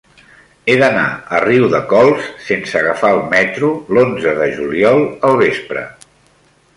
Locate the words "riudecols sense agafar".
1.43-3.11